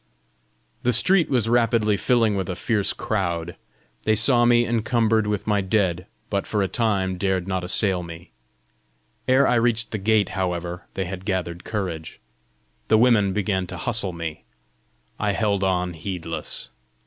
The 0.81 0.93
street 0.93 1.29
was 1.29 1.47
rapidly 1.47 1.95
filling 1.95 2.35
with 2.35 2.49
a 2.49 2.55
fierce 2.55 2.91
crowd. 2.91 3.55
They 4.01 4.15
saw 4.15 4.45
me 4.45 4.65
encumbered 4.65 5.27
with 5.27 5.45
my 5.45 5.61
dead, 5.61 6.07
but 6.31 6.47
for 6.47 6.63
a 6.63 6.67
time 6.67 7.19
dared 7.19 7.47
not 7.47 7.63
assail 7.63 8.01
me. 8.01 8.31
Ere 9.27 9.47
I 9.47 9.53
reached 9.53 9.91
the 9.91 9.99
gate, 9.99 10.29
however, 10.29 10.87
they 10.95 11.05
had 11.05 11.23
gathered 11.23 11.63
courage. 11.63 12.19
The 12.87 12.97
women 12.97 13.31
began 13.31 13.67
to 13.67 13.77
hustle 13.77 14.11
me; 14.11 14.43
I 15.19 15.33
held 15.33 15.63
on 15.63 15.93
heedless. 15.93 16.71